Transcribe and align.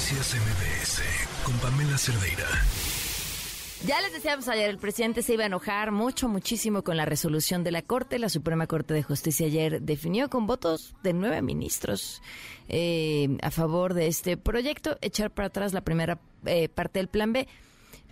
Noticias 0.00 0.34
MBS 0.34 1.02
con 1.44 1.54
Pamela 1.58 1.98
Cerdeira. 1.98 2.46
Ya 3.86 4.00
les 4.00 4.14
decíamos 4.14 4.48
ayer, 4.48 4.70
el 4.70 4.78
presidente 4.78 5.20
se 5.20 5.34
iba 5.34 5.42
a 5.42 5.46
enojar 5.46 5.92
mucho, 5.92 6.26
muchísimo 6.26 6.82
con 6.82 6.96
la 6.96 7.04
resolución 7.04 7.64
de 7.64 7.70
la 7.70 7.82
Corte. 7.82 8.18
La 8.18 8.30
Suprema 8.30 8.66
Corte 8.66 8.94
de 8.94 9.02
Justicia 9.02 9.46
ayer 9.46 9.82
definió 9.82 10.30
con 10.30 10.46
votos 10.46 10.94
de 11.02 11.12
nueve 11.12 11.42
ministros 11.42 12.22
eh, 12.70 13.36
a 13.42 13.50
favor 13.50 13.92
de 13.92 14.06
este 14.06 14.38
proyecto 14.38 14.96
echar 15.02 15.30
para 15.30 15.48
atrás 15.48 15.74
la 15.74 15.82
primera 15.82 16.18
eh, 16.46 16.70
parte 16.70 16.98
del 16.98 17.08
Plan 17.08 17.34
B. 17.34 17.46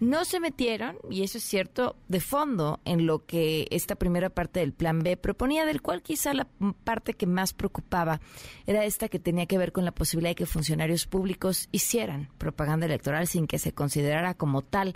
No 0.01 0.25
se 0.25 0.39
metieron, 0.39 0.97
y 1.11 1.23
eso 1.23 1.39
es 1.39 1.45
cierto, 1.45 1.97
de 2.09 2.21
fondo 2.21 2.81
en 2.85 3.07
lo 3.07 3.27
que 3.27 3.67
esta 3.71 3.97
primera 3.97 4.31
parte 4.31 4.61
del 4.61 4.73
plan 4.73 5.01
B 5.01 5.17
proponía, 5.17 5.67
del 5.67 5.83
cual 5.83 6.03
quizá 6.03 6.35
la 6.35 6.47
parte 6.85 7.15
que 7.15 7.27
más 7.27 7.53
preocupaba 7.53 8.21
era 8.67 8.85
esta 8.85 9.09
que 9.09 9.19
tenía 9.19 9.47
que 9.47 9.59
ver 9.59 9.73
con 9.73 9.85
la 9.85 9.93
posibilidad 9.93 10.31
de 10.31 10.37
que 10.37 10.47
funcionarios 10.47 11.07
públicos 11.07 11.69
hicieran 11.73 12.29
propaganda 12.39 12.87
electoral 12.87 13.27
sin 13.27 13.47
que 13.47 13.59
se 13.59 13.73
considerara 13.73 14.35
como 14.35 14.63
tal 14.63 14.95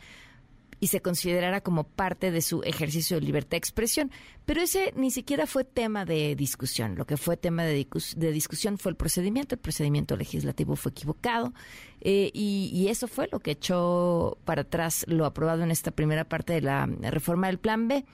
y 0.82 0.88
se 0.88 1.00
considerara 1.00 1.60
como 1.60 1.84
parte 1.84 2.32
de 2.32 2.42
su 2.42 2.64
ejercicio 2.64 3.20
de 3.20 3.24
libertad 3.24 3.52
de 3.52 3.58
expresión. 3.58 4.10
Pero 4.44 4.60
ese 4.60 4.92
ni 4.96 5.12
siquiera 5.12 5.46
fue 5.46 5.62
tema 5.62 6.04
de 6.04 6.34
discusión. 6.34 6.96
Lo 6.96 7.06
que 7.06 7.16
fue 7.16 7.36
tema 7.36 7.62
de, 7.62 7.86
discusión 8.16 8.78
fue 8.78 8.90
el 8.90 8.96
procedimiento. 8.96 9.54
El 9.54 9.60
procedimiento 9.60 10.16
legislativo 10.16 10.74
fue 10.74 10.90
equivocado 10.90 11.52
eh, 12.00 12.32
y, 12.34 12.88
eso 12.88 13.06
fue 13.06 13.28
lo 13.30 13.38
que 13.38 13.52
echó 13.52 14.38
para 14.44 14.62
atrás 14.62 15.04
lo 15.06 15.24
aprobado 15.24 15.62
en 15.62 15.70
esta 15.70 15.92
primera 15.92 16.24
parte 16.24 16.52
de 16.52 16.62
la 16.62 16.86
reforma 17.12 17.46
del 17.46 17.58
Plan 17.58 17.86
B. 17.86 18.04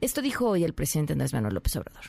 Esto 0.00 0.22
dijo 0.22 0.48
hoy 0.48 0.64
el 0.64 0.72
presidente 0.72 1.12
Andrés 1.12 1.34
Manuel 1.34 1.52
López 1.52 1.76
Obrador. 1.76 2.04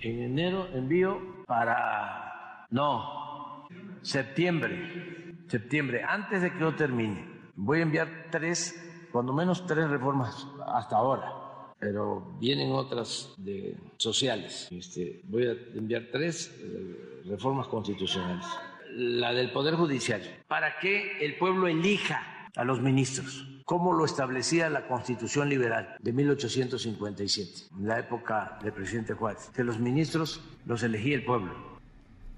En 0.00 0.22
enero 0.22 0.68
envío 0.72 1.44
para... 1.48 2.68
No, 2.70 3.66
septiembre, 4.00 5.34
septiembre, 5.48 6.04
antes 6.04 6.40
de 6.40 6.52
que 6.52 6.60
yo 6.60 6.76
termine. 6.76 7.26
Voy 7.56 7.80
a 7.80 7.82
enviar 7.82 8.28
tres 8.30 8.93
cuando 9.14 9.32
menos 9.32 9.64
tres 9.64 9.88
reformas 9.88 10.44
hasta 10.66 10.96
ahora, 10.96 11.32
pero 11.78 12.34
vienen 12.40 12.72
otras 12.72 13.32
de 13.36 13.76
sociales. 13.96 14.66
Este, 14.72 15.20
voy 15.28 15.46
a 15.46 15.52
enviar 15.52 16.08
tres 16.10 16.52
eh, 16.58 17.22
reformas 17.24 17.68
constitucionales. 17.68 18.44
La 18.90 19.32
del 19.32 19.52
Poder 19.52 19.76
Judicial, 19.76 20.20
para 20.48 20.80
que 20.80 21.24
el 21.24 21.36
pueblo 21.38 21.68
elija 21.68 22.50
a 22.56 22.64
los 22.64 22.80
ministros, 22.80 23.46
como 23.64 23.92
lo 23.92 24.04
establecía 24.04 24.68
la 24.68 24.88
Constitución 24.88 25.48
Liberal 25.48 25.94
de 26.00 26.12
1857, 26.12 27.68
en 27.78 27.86
la 27.86 28.00
época 28.00 28.58
del 28.64 28.72
presidente 28.72 29.14
Juárez, 29.14 29.48
que 29.54 29.62
los 29.62 29.78
ministros 29.78 30.40
los 30.66 30.82
elegía 30.82 31.14
el 31.14 31.24
pueblo 31.24 31.73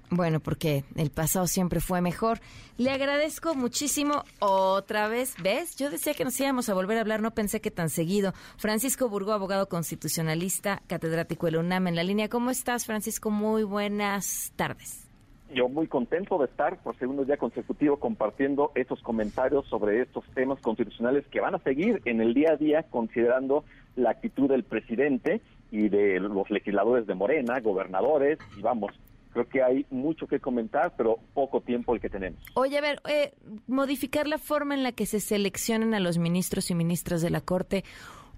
bueno, 0.09 0.39
porque 0.39 0.83
el 0.95 1.09
pasado 1.09 1.47
siempre 1.47 1.79
fue 1.79 2.01
mejor. 2.01 2.39
Le 2.77 2.91
agradezco 2.91 3.55
muchísimo 3.55 4.23
otra 4.39 5.07
vez. 5.07 5.35
¿Ves? 5.41 5.75
Yo 5.75 5.89
decía 5.89 6.13
que 6.13 6.23
nos 6.23 6.39
íbamos 6.39 6.69
a 6.69 6.73
volver 6.73 6.97
a 6.97 7.01
hablar, 7.01 7.21
no 7.21 7.31
pensé 7.31 7.59
que 7.59 7.71
tan 7.71 7.89
seguido. 7.89 8.33
Francisco 8.57 9.09
Burgó, 9.09 9.33
abogado 9.33 9.67
constitucionalista, 9.67 10.81
catedrático 10.87 11.47
de 11.47 11.53
la 11.53 11.59
UNAM 11.59 11.87
en 11.87 11.95
la 11.95 12.03
línea. 12.03 12.29
¿Cómo 12.29 12.51
estás, 12.51 12.85
Francisco? 12.85 13.31
Muy 13.31 13.63
buenas 13.63 14.53
tardes. 14.55 15.07
Yo 15.53 15.69
muy 15.69 15.87
contento 15.87 16.37
de 16.37 16.45
estar 16.45 16.77
por 16.83 16.97
segundo 16.97 17.23
día 17.23 17.37
consecutivo 17.37 17.97
compartiendo 17.97 18.71
estos 18.75 19.01
comentarios 19.01 19.65
sobre 19.67 20.01
estos 20.01 20.25
temas 20.35 20.59
constitucionales 20.59 21.25
que 21.27 21.39
van 21.39 21.55
a 21.55 21.59
seguir 21.59 22.01
en 22.05 22.19
el 22.21 22.33
día 22.33 22.51
a 22.53 22.57
día 22.57 22.83
considerando 22.83 23.63
la 23.95 24.11
actitud 24.11 24.49
del 24.49 24.63
presidente 24.63 25.41
y 25.71 25.87
de 25.89 26.19
los 26.19 26.49
legisladores 26.49 27.07
de 27.07 27.15
Morena, 27.15 27.59
gobernadores, 27.61 28.39
y 28.57 28.61
vamos, 28.61 28.91
creo 29.37 29.49
que 29.49 29.61
hay 29.61 29.85
mucho 29.91 30.27
que 30.27 30.39
comentar, 30.39 30.93
pero 30.97 31.19
poco 31.33 31.61
tiempo 31.61 31.93
el 31.93 32.01
que 32.01 32.09
tenemos. 32.09 32.39
Oye, 32.55 32.77
a 32.77 32.81
ver, 32.81 33.01
eh, 33.07 33.33
modificar 33.67 34.27
la 34.27 34.39
forma 34.39 34.73
en 34.73 34.81
la 34.81 34.91
que 34.91 35.05
se 35.05 35.19
seleccionan 35.19 35.93
a 35.93 35.99
los 35.99 36.17
ministros 36.17 36.71
y 36.71 36.75
ministras 36.75 37.21
de 37.21 37.29
la 37.29 37.41
Corte 37.41 37.83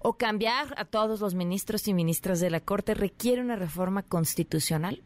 o 0.00 0.14
cambiar 0.14 0.74
a 0.76 0.84
todos 0.84 1.20
los 1.20 1.34
ministros 1.34 1.88
y 1.88 1.94
ministras 1.94 2.40
de 2.40 2.50
la 2.50 2.60
Corte 2.60 2.94
requiere 2.94 3.40
una 3.40 3.56
reforma 3.56 4.02
constitucional. 4.02 5.00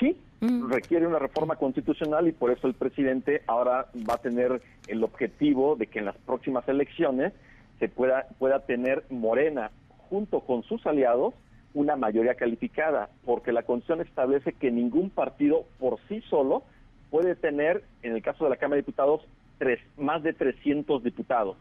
Sí, 0.00 0.16
mm. 0.40 0.70
requiere 0.70 1.06
una 1.06 1.18
reforma 1.18 1.56
constitucional 1.56 2.26
y 2.26 2.32
por 2.32 2.50
eso 2.50 2.66
el 2.66 2.74
presidente 2.74 3.42
ahora 3.46 3.88
va 4.08 4.14
a 4.14 4.18
tener 4.18 4.62
el 4.86 5.04
objetivo 5.04 5.76
de 5.76 5.88
que 5.88 5.98
en 5.98 6.06
las 6.06 6.16
próximas 6.16 6.66
elecciones 6.68 7.34
se 7.78 7.88
pueda, 7.88 8.28
pueda 8.38 8.60
tener 8.60 9.04
Morena 9.10 9.70
junto 10.08 10.40
con 10.40 10.62
sus 10.62 10.86
aliados 10.86 11.34
una 11.74 11.96
mayoría 11.96 12.34
calificada, 12.34 13.10
porque 13.24 13.52
la 13.52 13.62
Constitución 13.62 14.06
establece 14.06 14.52
que 14.52 14.70
ningún 14.70 15.10
partido 15.10 15.64
por 15.78 15.98
sí 16.08 16.22
solo 16.28 16.62
puede 17.10 17.34
tener, 17.34 17.84
en 18.02 18.14
el 18.14 18.22
caso 18.22 18.44
de 18.44 18.50
la 18.50 18.56
Cámara 18.56 18.76
de 18.76 18.82
Diputados, 18.82 19.22
tres, 19.58 19.80
más 19.96 20.22
de 20.22 20.32
300 20.32 21.02
diputados. 21.02 21.56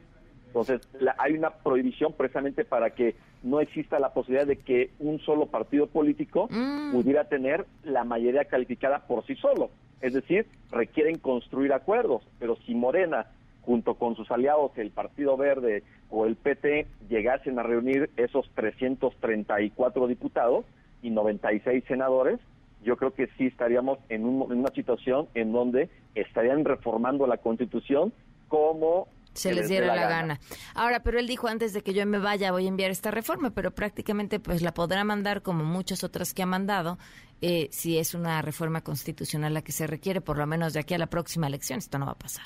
Entonces, 0.47 0.87
hay 1.17 1.33
una 1.33 1.51
prohibición 1.51 2.13
precisamente 2.13 2.63
para 2.63 2.91
que 2.91 3.15
no 3.43 3.59
exista 3.59 3.99
la 3.99 4.13
posibilidad 4.13 4.47
de 4.47 4.57
que 4.57 4.91
un 4.99 5.19
solo 5.19 5.45
partido 5.47 5.87
político 5.87 6.47
mm. 6.49 6.91
pudiera 6.91 7.25
tener 7.25 7.65
la 7.83 8.03
mayoría 8.03 8.45
calificada 8.45 8.99
por 9.07 9.25
sí 9.25 9.35
solo. 9.35 9.69
Es 10.01 10.13
decir, 10.13 10.47
requieren 10.71 11.17
construir 11.17 11.73
acuerdos, 11.73 12.23
pero 12.39 12.55
si 12.65 12.73
Morena 12.75 13.27
junto 13.67 13.95
con 13.95 14.15
sus 14.15 14.31
aliados, 14.31 14.71
el 14.77 14.91
Partido 14.91 15.35
Verde 15.35 15.83
o 16.09 16.25
el 16.25 16.37
PT, 16.37 16.87
llegasen 17.09 17.59
a 17.59 17.63
reunir 17.63 18.09
esos 18.15 18.49
334 18.55 20.07
diputados 20.07 20.63
y 21.01 21.09
96 21.09 21.83
senadores, 21.85 22.39
yo 22.81 22.95
creo 22.95 23.13
que 23.13 23.27
sí 23.37 23.47
estaríamos 23.47 23.99
en, 24.07 24.23
una 24.23 24.69
situación 24.69 25.27
en 25.33 25.51
donde 25.51 25.89
estarían 26.15 26.63
reformando 26.63 27.27
la 27.27 27.37
Constitución 27.37 28.13
como 28.47 29.09
se 29.33 29.53
les 29.53 29.67
diera 29.67 29.93
la, 29.93 30.07
gana. 30.07 30.39
Ahora, 30.73 31.01
pero 31.03 31.19
él 31.19 31.27
dijo 31.27 31.49
antes 31.49 31.73
de 31.73 31.81
que 31.81 31.93
yo 31.93 32.05
me 32.05 32.19
vaya 32.19 32.53
voy 32.53 32.65
a 32.65 32.69
enviar 32.69 32.89
esta 32.89 33.11
reforma, 33.11 33.49
pero 33.51 33.71
prácticamente 33.71 34.39
pues 34.39 34.61
la 34.61 34.73
podrá 34.73 35.03
mandar 35.03 35.41
como 35.41 35.65
muchas 35.65 36.05
otras 36.05 36.33
que 36.33 36.41
ha 36.41 36.47
mandado, 36.47 36.97
eh, 37.41 37.67
si 37.71 37.97
es 37.99 38.13
una 38.13 38.41
reforma 38.41 38.81
constitucional 38.81 39.53
la 39.53 39.61
que 39.61 39.73
se 39.73 39.85
requiere, 39.85 40.21
por 40.21 40.37
lo 40.37 40.47
menos 40.47 40.71
de 40.71 40.79
aquí 40.79 40.93
a 40.93 40.97
la 40.97 41.07
próxima 41.07 41.47
elección. 41.47 41.79
Esto 41.79 41.99
no 41.99 42.05
va 42.05 42.13
a 42.13 42.17
pasar. 42.17 42.45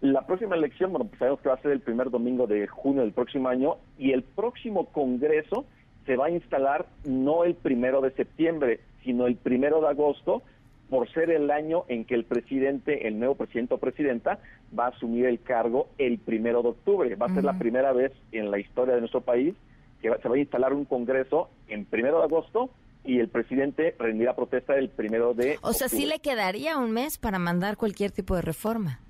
La 0.00 0.26
próxima 0.26 0.54
elección, 0.54 0.92
bueno, 0.92 1.06
pues 1.06 1.18
sabemos 1.18 1.40
que 1.40 1.48
va 1.48 1.56
a 1.56 1.62
ser 1.62 1.72
el 1.72 1.80
primer 1.80 2.10
domingo 2.10 2.46
de 2.46 2.68
junio 2.68 3.02
del 3.02 3.12
próximo 3.12 3.48
año 3.48 3.78
y 3.98 4.12
el 4.12 4.22
próximo 4.22 4.86
Congreso 4.86 5.64
se 6.06 6.16
va 6.16 6.26
a 6.26 6.30
instalar 6.30 6.86
no 7.04 7.44
el 7.44 7.54
primero 7.54 8.00
de 8.00 8.12
septiembre, 8.12 8.80
sino 9.02 9.26
el 9.26 9.36
primero 9.36 9.80
de 9.80 9.88
agosto, 9.88 10.42
por 10.88 11.10
ser 11.12 11.30
el 11.30 11.50
año 11.50 11.84
en 11.88 12.04
que 12.04 12.14
el 12.14 12.24
presidente, 12.24 13.08
el 13.08 13.18
nuevo 13.18 13.34
presidente 13.34 13.74
o 13.74 13.78
presidenta, 13.78 14.38
va 14.76 14.86
a 14.86 14.88
asumir 14.88 15.26
el 15.26 15.40
cargo 15.40 15.88
el 15.98 16.18
primero 16.18 16.62
de 16.62 16.68
octubre. 16.70 17.14
Va 17.16 17.26
a 17.26 17.34
ser 17.34 17.44
la 17.44 17.58
primera 17.58 17.92
vez 17.92 18.12
en 18.32 18.50
la 18.50 18.58
historia 18.58 18.94
de 18.94 19.00
nuestro 19.00 19.20
país 19.20 19.54
que 20.00 20.10
se 20.22 20.28
va 20.28 20.36
a 20.36 20.38
instalar 20.38 20.72
un 20.72 20.84
Congreso 20.84 21.50
en 21.68 21.84
primero 21.84 22.18
de 22.18 22.24
agosto 22.24 22.70
y 23.04 23.18
el 23.18 23.28
presidente 23.28 23.94
rendirá 23.98 24.34
protesta 24.34 24.76
el 24.76 24.88
primero 24.88 25.34
de. 25.34 25.58
O 25.62 25.72
sea, 25.72 25.88
sí 25.88 26.06
le 26.06 26.20
quedaría 26.20 26.78
un 26.78 26.92
mes 26.92 27.18
para 27.18 27.38
mandar 27.38 27.76
cualquier 27.76 28.12
tipo 28.12 28.36
de 28.36 28.42
reforma. 28.42 29.00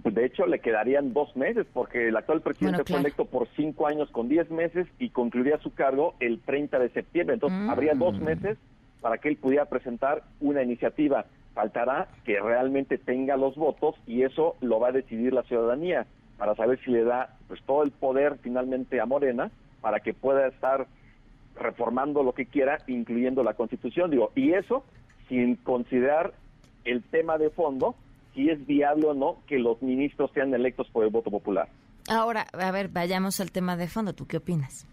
Pues 0.00 0.14
de 0.14 0.24
hecho, 0.24 0.46
le 0.46 0.60
quedarían 0.60 1.12
dos 1.12 1.36
meses, 1.36 1.66
porque 1.72 2.08
el 2.08 2.16
actual 2.16 2.40
presidente 2.40 2.82
fue 2.84 2.98
electo 2.98 3.26
por 3.26 3.46
cinco 3.56 3.86
años 3.86 4.10
con 4.10 4.28
diez 4.28 4.50
meses 4.50 4.86
y 4.98 5.10
concluiría 5.10 5.58
su 5.58 5.74
cargo 5.74 6.14
el 6.18 6.40
30 6.40 6.78
de 6.78 6.88
septiembre. 6.90 7.34
Entonces, 7.34 7.58
mm. 7.58 7.70
habría 7.70 7.94
dos 7.94 8.18
meses 8.18 8.56
para 9.02 9.18
que 9.18 9.28
él 9.28 9.36
pudiera 9.36 9.66
presentar 9.66 10.22
una 10.40 10.62
iniciativa. 10.62 11.26
Faltará 11.52 12.08
que 12.24 12.40
realmente 12.40 12.96
tenga 12.96 13.36
los 13.36 13.56
votos 13.56 13.96
y 14.06 14.22
eso 14.22 14.56
lo 14.60 14.80
va 14.80 14.88
a 14.88 14.92
decidir 14.92 15.34
la 15.34 15.42
ciudadanía 15.42 16.06
para 16.38 16.54
saber 16.54 16.80
si 16.84 16.90
le 16.90 17.04
da 17.04 17.36
pues 17.46 17.60
todo 17.62 17.82
el 17.82 17.90
poder 17.90 18.38
finalmente 18.42 19.00
a 19.00 19.06
Morena 19.06 19.50
para 19.82 20.00
que 20.00 20.14
pueda 20.14 20.46
estar 20.46 20.86
reformando 21.54 22.22
lo 22.22 22.32
que 22.32 22.46
quiera, 22.46 22.78
incluyendo 22.86 23.42
la 23.42 23.54
Constitución. 23.54 24.10
Digo, 24.10 24.32
y 24.34 24.52
eso 24.52 24.84
sin 25.28 25.56
considerar 25.56 26.32
el 26.84 27.02
tema 27.02 27.36
de 27.36 27.50
fondo 27.50 27.94
si 28.34 28.48
es 28.48 28.66
viable 28.66 29.06
o 29.06 29.14
no 29.14 29.38
que 29.46 29.58
los 29.58 29.80
ministros 29.82 30.30
sean 30.32 30.54
electos 30.54 30.88
por 30.90 31.04
el 31.04 31.10
voto 31.10 31.30
popular. 31.30 31.68
Ahora, 32.08 32.46
a 32.52 32.70
ver, 32.70 32.88
vayamos 32.88 33.40
al 33.40 33.52
tema 33.52 33.76
de 33.76 33.88
fondo. 33.88 34.12
¿Tú 34.12 34.26
qué 34.26 34.38
opinas? 34.38 34.86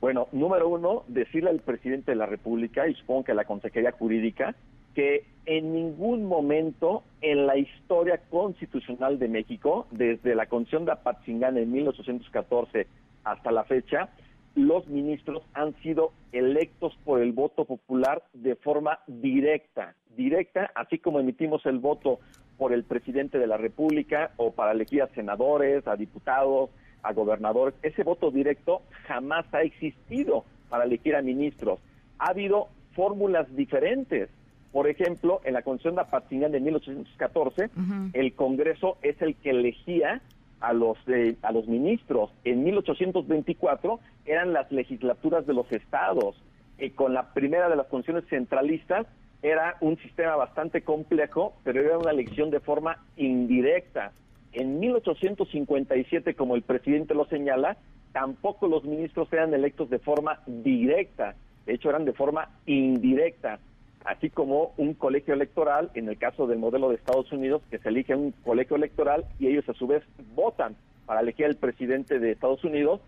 Bueno, 0.00 0.28
número 0.32 0.68
uno, 0.68 1.04
decirle 1.06 1.50
al 1.50 1.60
presidente 1.60 2.12
de 2.12 2.16
la 2.16 2.26
República, 2.26 2.88
y 2.88 2.94
supongo 2.94 3.24
que 3.24 3.32
a 3.32 3.36
la 3.36 3.44
Consejería 3.44 3.92
Jurídica, 3.92 4.54
que 4.94 5.24
en 5.46 5.72
ningún 5.72 6.24
momento 6.24 7.02
en 7.20 7.46
la 7.46 7.56
historia 7.56 8.20
constitucional 8.30 9.18
de 9.18 9.28
México, 9.28 9.86
desde 9.90 10.34
la 10.34 10.46
Constitución 10.46 10.84
de 10.84 10.92
Apatzingán 10.92 11.56
en 11.56 11.70
1814 11.72 12.86
hasta 13.24 13.52
la 13.52 13.64
fecha, 13.64 14.08
los 14.54 14.86
ministros 14.88 15.42
han 15.54 15.74
sido 15.82 16.12
electos 16.32 16.96
por 17.04 17.22
el 17.22 17.32
voto 17.32 17.64
popular 17.64 18.22
de 18.32 18.54
forma 18.56 18.98
directa, 19.06 19.94
directa, 20.16 20.70
así 20.74 20.98
como 20.98 21.20
emitimos 21.20 21.64
el 21.64 21.78
voto 21.78 22.20
por 22.62 22.72
el 22.72 22.84
presidente 22.84 23.40
de 23.40 23.48
la 23.48 23.56
República 23.56 24.30
o 24.36 24.52
para 24.52 24.70
elegir 24.70 25.02
a 25.02 25.08
senadores, 25.08 25.84
a 25.88 25.96
diputados, 25.96 26.70
a 27.02 27.12
gobernadores. 27.12 27.74
Ese 27.82 28.04
voto 28.04 28.30
directo 28.30 28.82
jamás 29.08 29.52
ha 29.52 29.62
existido 29.62 30.44
para 30.68 30.84
elegir 30.84 31.16
a 31.16 31.22
ministros. 31.22 31.80
Ha 32.20 32.30
habido 32.30 32.68
fórmulas 32.94 33.52
diferentes, 33.56 34.30
Por 34.70 34.88
ejemplo, 34.88 35.40
en 35.42 35.54
la 35.54 35.62
Constitución 35.62 35.96
de 35.96 36.02
Apatinian 36.02 36.52
de 36.52 36.60
1814, 36.60 37.70
el 38.12 38.32
Congreso 38.34 38.96
es 39.02 39.20
el 39.20 39.34
que 39.34 39.50
elegía 39.50 40.22
a 40.60 40.72
los 40.72 40.96
a 41.42 41.50
los 41.50 41.66
ministros. 41.66 42.30
En 42.44 42.62
1824 42.62 43.98
eran 44.24 44.52
las 44.52 44.70
legislaturas 44.70 45.48
de 45.48 45.54
los 45.54 45.70
estados. 45.72 46.40
Y 46.78 46.90
con 46.90 47.12
la 47.12 47.34
primera 47.34 47.68
de 47.68 47.74
las 47.74 47.88
constituciones 47.88 48.30
centralistas 48.30 49.08
era 49.42 49.76
un 49.80 49.96
sistema 49.98 50.36
bastante 50.36 50.82
complejo, 50.82 51.54
pero 51.64 51.80
era 51.80 51.98
una 51.98 52.12
elección 52.12 52.50
de 52.50 52.60
forma 52.60 53.04
indirecta. 53.16 54.12
En 54.52 54.78
1857, 54.78 56.34
como 56.34 56.54
el 56.54 56.62
presidente 56.62 57.14
lo 57.14 57.26
señala, 57.26 57.76
tampoco 58.12 58.68
los 58.68 58.84
ministros 58.84 59.32
eran 59.32 59.52
electos 59.52 59.90
de 59.90 59.98
forma 59.98 60.40
directa, 60.46 61.34
de 61.66 61.74
hecho 61.74 61.90
eran 61.90 62.04
de 62.04 62.12
forma 62.12 62.50
indirecta, 62.66 63.58
así 64.04 64.30
como 64.30 64.74
un 64.76 64.94
colegio 64.94 65.34
electoral, 65.34 65.90
en 65.94 66.08
el 66.08 66.18
caso 66.18 66.46
del 66.46 66.58
modelo 66.58 66.88
de 66.88 66.96
Estados 66.96 67.32
Unidos, 67.32 67.62
que 67.70 67.78
se 67.78 67.88
elige 67.88 68.14
un 68.14 68.32
colegio 68.44 68.76
electoral 68.76 69.24
y 69.38 69.48
ellos 69.48 69.68
a 69.68 69.74
su 69.74 69.86
vez 69.86 70.02
votan 70.34 70.76
para 71.06 71.20
elegir 71.20 71.46
al 71.46 71.56
presidente 71.56 72.18
de 72.18 72.32
Estados 72.32 72.62
Unidos. 72.64 73.00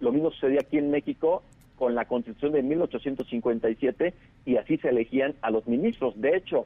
Lo 0.00 0.12
mismo 0.12 0.30
sucedía 0.30 0.60
aquí 0.60 0.78
en 0.78 0.90
México 0.90 1.42
con 1.82 1.96
la 1.96 2.04
Constitución 2.04 2.52
de 2.52 2.62
1857 2.62 4.14
y 4.46 4.56
así 4.56 4.76
se 4.76 4.90
elegían 4.90 5.34
a 5.42 5.50
los 5.50 5.66
ministros. 5.66 6.14
De 6.20 6.36
hecho, 6.36 6.64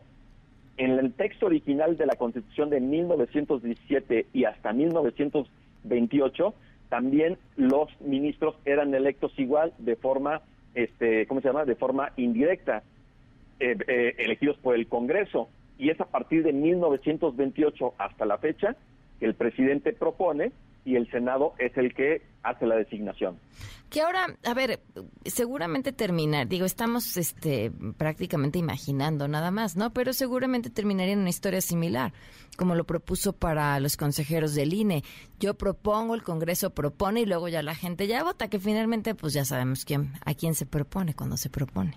en 0.77 0.91
el 0.91 1.15
texto 1.15 1.47
original 1.47 1.97
de 1.97 2.05
la 2.05 2.17
Constitución 2.17 2.69
de 2.69 2.81
1917 2.81 4.27
y 4.35 4.45
hasta 4.45 4.75
1928, 4.75 6.55
también 6.91 7.39
los 7.57 7.89
ministros 8.03 8.57
eran 8.67 8.95
electos 8.95 9.33
igual 9.39 9.73
de 9.79 9.97
forma, 9.97 10.43
este, 10.75 11.27
¿cómo 11.29 11.41
se 11.41 11.49
llama? 11.49 11.65
De 11.65 11.77
forma 11.77 12.13
indirecta, 12.19 12.83
eh, 13.59 13.75
eh, 13.89 14.17
elegidos 14.19 14.59
por 14.59 14.75
el 14.75 14.87
Congreso. 14.87 15.49
Y 15.79 15.89
es 15.89 15.99
a 15.99 16.05
partir 16.05 16.43
de 16.43 16.53
1928 16.53 17.95
hasta 17.97 18.27
la 18.27 18.37
fecha 18.37 18.77
que 19.19 19.27
el 19.27 19.35
presidente 19.35 19.93
propone 19.93 20.53
y 20.87 20.95
el 20.95 21.11
Senado 21.11 21.55
es 21.59 21.77
el 21.77 21.93
que 21.95 22.23
hace 22.45 22.65
la 22.65 22.77
designación. 22.77 23.39
Que 23.91 24.03
ahora, 24.03 24.27
a 24.45 24.55
ver, 24.55 24.81
seguramente 25.25 25.93
terminar, 25.93 26.47
digo, 26.47 26.65
estamos 26.65 27.17
este, 27.17 27.73
prácticamente 27.99 28.59
imaginando 28.59 29.27
nada 29.27 29.51
más, 29.51 29.77
¿no? 29.77 29.93
Pero 29.93 30.13
seguramente 30.13 30.71
terminaría 30.71 31.15
en 31.15 31.21
una 31.21 31.29
historia 31.29 31.61
similar, 31.61 32.13
como 32.57 32.77
lo 32.77 32.85
propuso 32.85 33.33
para 33.33 33.79
los 33.81 33.97
consejeros 33.97 34.55
del 34.55 34.75
INE. 34.75 35.03
Yo 35.41 35.55
propongo, 35.55 36.15
el 36.15 36.23
Congreso 36.23 36.71
propone 36.71 37.23
y 37.23 37.27
luego 37.27 37.49
ya 37.49 37.63
la 37.63 37.75
gente 37.75 38.07
ya 38.07 38.23
vota, 38.23 38.49
que 38.49 38.61
finalmente 38.61 39.15
pues 39.15 39.33
ya 39.33 39.45
sabemos 39.45 39.85
quién, 39.85 40.13
a 40.25 40.35
quién 40.35 40.55
se 40.55 40.67
propone 40.67 41.15
cuando 41.15 41.37
se 41.37 41.51
propone. 41.51 41.95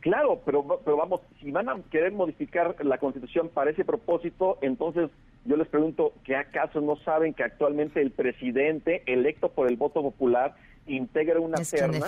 Claro, 0.00 0.40
pero, 0.44 0.64
pero 0.84 0.96
vamos, 0.96 1.22
si 1.40 1.50
van 1.50 1.68
a 1.68 1.80
querer 1.90 2.12
modificar 2.12 2.76
la 2.84 2.98
Constitución 2.98 3.48
para 3.48 3.70
ese 3.70 3.84
propósito, 3.84 4.58
entonces 4.60 5.10
yo 5.48 5.56
les 5.56 5.66
pregunto, 5.66 6.12
¿qué 6.24 6.36
acaso 6.36 6.82
no 6.82 6.96
saben 6.96 7.32
que 7.32 7.42
actualmente 7.42 8.02
el 8.02 8.10
presidente 8.10 9.02
electo 9.06 9.50
por 9.50 9.68
el 9.68 9.76
voto 9.76 10.02
popular 10.02 10.54
integra 10.86 11.40
una 11.40 11.56
terna 11.56 12.06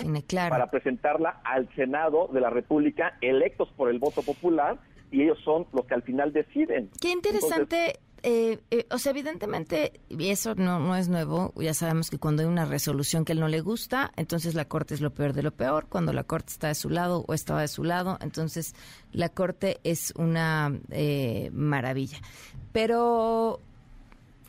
para 0.48 0.70
presentarla 0.70 1.40
al 1.42 1.68
Senado 1.74 2.28
de 2.32 2.40
la 2.40 2.50
República 2.50 3.16
electos 3.22 3.70
por 3.76 3.88
el 3.88 3.98
voto 3.98 4.22
popular 4.22 4.78
y 5.10 5.22
ellos 5.22 5.38
son 5.42 5.66
los 5.72 5.86
que 5.86 5.94
al 5.94 6.02
final 6.02 6.34
deciden? 6.34 6.90
Qué 7.00 7.10
interesante 7.10 7.98
eh, 8.22 8.58
eh, 8.70 8.86
o 8.90 8.98
sea, 8.98 9.10
evidentemente, 9.10 10.00
y 10.08 10.28
eso 10.28 10.54
no, 10.54 10.78
no 10.78 10.96
es 10.96 11.08
nuevo, 11.08 11.52
ya 11.56 11.74
sabemos 11.74 12.10
que 12.10 12.18
cuando 12.18 12.42
hay 12.42 12.48
una 12.48 12.64
resolución 12.64 13.24
que 13.24 13.32
él 13.32 13.40
no 13.40 13.48
le 13.48 13.60
gusta, 13.60 14.12
entonces 14.16 14.54
la 14.54 14.66
Corte 14.66 14.94
es 14.94 15.00
lo 15.00 15.12
peor 15.12 15.32
de 15.32 15.42
lo 15.42 15.52
peor, 15.52 15.86
cuando 15.88 16.12
la 16.12 16.24
Corte 16.24 16.52
está 16.52 16.68
de 16.68 16.74
su 16.74 16.90
lado 16.90 17.24
o 17.26 17.34
estaba 17.34 17.62
de 17.62 17.68
su 17.68 17.84
lado, 17.84 18.18
entonces 18.20 18.74
la 19.12 19.28
Corte 19.28 19.80
es 19.84 20.12
una 20.16 20.78
eh, 20.90 21.50
maravilla. 21.52 22.18
Pero, 22.72 23.60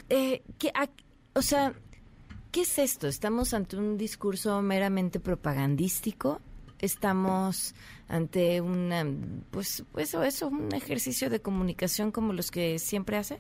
eh, 0.10 0.44
¿qué, 0.58 0.72
o 1.34 1.42
sea, 1.42 1.74
¿qué 2.52 2.62
es 2.62 2.78
esto? 2.78 3.08
¿Estamos 3.08 3.54
ante 3.54 3.78
un 3.78 3.98
discurso 3.98 4.62
meramente 4.62 5.20
propagandístico? 5.20 6.42
estamos 6.80 7.76
ante 8.08 8.60
una 8.60 9.06
pues 9.52 9.84
eso 9.98 10.24
eso 10.24 10.48
un 10.48 10.74
ejercicio 10.74 11.30
de 11.30 11.40
comunicación 11.40 12.12
como 12.12 12.34
los 12.34 12.50
que 12.50 12.80
siempre 12.80 13.18
hace 13.18 13.40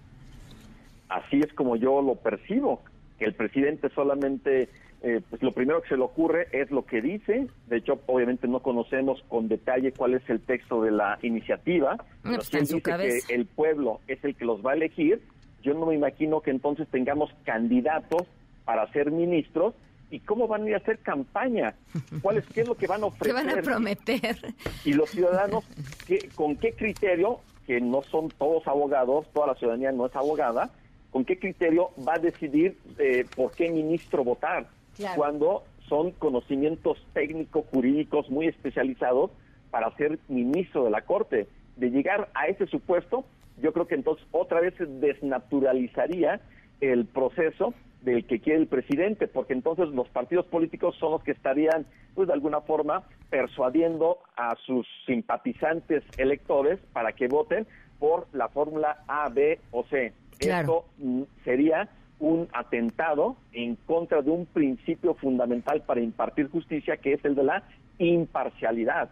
así 1.12 1.40
es 1.40 1.54
como 1.54 1.75
yo 1.75 2.02
lo 2.02 2.16
percibo, 2.16 2.81
que 3.19 3.25
el 3.25 3.34
presidente 3.34 3.90
solamente, 3.90 4.69
eh, 5.04 5.22
pues 5.30 5.44
lo 5.44 5.52
primero 5.52 5.81
que 5.81 5.90
se 5.90 5.98
le 5.98 6.04
ocurre 6.04 6.48
es 6.52 6.72
lo 6.72 6.86
que 6.86 7.02
dice, 7.02 7.48
de 7.68 7.78
hecho 7.78 8.00
obviamente 8.08 8.48
no 8.48 8.62
conocemos 8.62 9.24
con 9.28 9.48
detalle 9.48 9.92
cuál 9.92 10.16
es 10.16 10.28
el 10.30 10.40
texto 10.42 10.81
de 10.81 10.92
la 10.92 11.19
iniciativa, 11.22 11.98
pero 12.24 12.36
pues 12.38 12.48
si 12.48 12.58
él 12.58 12.68
dice 12.68 12.81
que 12.81 13.34
el 13.36 13.46
pueblo 13.46 14.00
es 14.08 14.24
el 14.24 14.36
que 14.36 14.46
los 14.46 14.66
va 14.66 14.72
a 14.72 14.75
elegir, 14.75 15.22
yo 15.62 15.74
no 15.74 15.86
me 15.86 15.96
imagino 15.96 16.42
que 16.42 16.50
entonces 16.52 16.88
tengamos 16.88 17.30
candidatos 17.44 18.24
para 18.66 18.92
ser 18.92 19.12
ministros. 19.12 19.75
Y 20.10 20.19
cómo 20.19 20.46
van 20.46 20.63
a 20.63 20.68
ir 20.68 20.74
a 20.74 20.80
hacer 20.80 21.00
campaña, 21.00 21.74
cuál 22.22 22.36
es 22.36 22.46
qué 22.48 22.62
es 22.62 22.68
lo 22.68 22.75
que 22.75 22.86
van 22.86 23.02
a 23.02 23.06
ofrecer, 23.06 23.34
¿Qué 23.34 23.46
van 23.46 23.58
a 23.58 23.62
prometer 23.62 24.54
y 24.84 24.92
los 24.92 25.10
ciudadanos 25.10 25.63
¿qué, 26.06 26.28
con 26.36 26.58
qué 26.58 26.74
criterio 26.74 27.40
que 27.66 27.80
no 27.80 28.02
son 28.02 28.28
todos 28.28 28.68
abogados, 28.68 29.25
toda 29.34 29.48
la 29.48 29.56
ciudadanía 29.56 29.94
no 29.94 30.08
es 30.08 30.13
abogada, 30.13 30.69
con 31.12 31.25
qué 31.25 31.38
criterio 31.38 31.92
va 32.08 32.16
a 32.16 32.19
decidir 32.19 32.78
eh, 32.98 33.25
por 33.36 33.52
qué 33.52 33.69
ministro 33.69 34.24
votar, 34.24 34.68
cuando 35.16 35.63
son 35.88 36.12
conocimientos 36.12 37.06
técnicos, 37.13 37.66
jurídicos 37.72 38.30
muy 38.30 38.48
especializados 38.48 39.31
para 39.72 39.94
ser 39.98 40.19
ministro 40.30 40.86
de 40.86 40.92
la 40.92 41.02
Corte. 41.02 41.48
De 41.75 41.90
llegar 41.90 42.30
a 42.34 42.48
ese 42.48 42.68
supuesto, 42.68 43.25
yo 43.62 43.74
creo 43.74 43.88
que 43.88 43.96
entonces 43.96 44.25
otra 44.31 44.62
vez 44.62 44.74
se 44.78 44.86
desnaturalizaría 44.86 46.40
el 46.80 47.06
proceso 47.06 47.74
del 48.02 48.25
que 48.25 48.40
quiere 48.40 48.60
el 48.60 48.68
presidente, 48.68 49.28
porque 49.28 49.54
entonces 49.54 49.90
los 49.90 50.08
partidos 50.10 50.46
políticos 50.48 50.96
son 51.00 51.12
los 51.12 51.24
que 51.24 51.31
estarían, 51.31 51.86
pues 52.16 52.28
de 52.28 52.34
alguna 52.34 52.62
forma, 52.62 53.04
persuadiendo 53.30 54.18
a 54.36 54.56
sus 54.66 54.88
simpatizantes 55.06 56.04
electores 56.18 56.80
para 56.94 57.13
que 57.13 57.28
voten 57.28 57.68
por 58.00 58.28
la 58.34 58.50
fórmula 58.50 59.04
A, 59.08 59.30
B 59.30 59.60
o 59.72 59.84
C. 59.84 60.13
Esto 60.42 60.86
mm, 60.98 61.24
sería 61.44 61.90
un 62.20 62.48
atentado 62.54 63.36
en 63.52 63.76
contra 63.76 64.22
de 64.22 64.30
un 64.30 64.46
principio 64.46 65.16
fundamental 65.16 65.82
para 65.82 66.02
impartir 66.02 66.50
justicia, 66.50 66.98
que 66.98 67.14
es 67.14 67.26
el 67.26 67.36
de 67.36 67.44
la 67.44 67.64
imparcialidad, 67.98 69.10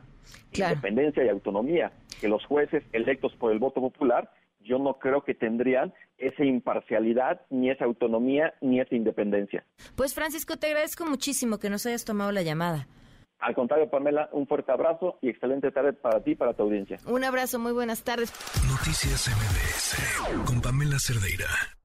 independencia 0.54 1.26
y 1.26 1.30
autonomía, 1.30 1.92
que 2.22 2.28
los 2.28 2.46
jueces 2.46 2.84
electos 2.94 3.34
por 3.36 3.52
el 3.52 3.60
voto 3.60 3.82
popular, 3.82 4.32
yo 4.62 4.78
no 4.78 5.00
creo 5.00 5.24
que 5.24 5.34
tendrían 5.34 5.94
esa 6.18 6.44
imparcialidad, 6.44 7.42
ni 7.50 7.72
esa 7.72 7.86
autonomía, 7.86 8.54
ni 8.62 8.80
esa 8.80 8.96
independencia. 8.96 9.64
Pues 9.96 10.14
Francisco, 10.14 10.58
te 10.58 10.68
agradezco 10.68 11.06
muchísimo 11.06 11.58
que 11.58 11.70
nos 11.70 11.86
hayas 11.86 12.06
tomado 12.06 12.32
la 12.32 12.44
llamada. 12.44 12.88
Al 13.40 13.56
contrario, 13.56 13.90
Pamela, 13.90 14.30
un 14.34 14.48
fuerte 14.48 14.72
abrazo 14.72 15.18
y 15.22 15.30
excelente 15.30 15.72
tarde 15.72 15.94
para 15.94 16.22
ti 16.22 16.32
y 16.32 16.36
para 16.36 16.54
tu 16.54 16.64
audiencia. 16.64 16.98
Un 17.08 17.24
abrazo, 17.24 17.58
muy 17.58 17.72
buenas 17.72 18.04
tardes. 18.04 18.34
Noticias 18.68 19.30
MBS 19.30 20.46
con 20.46 20.62
Pamela 20.62 21.00
Cerdeira. 21.00 21.79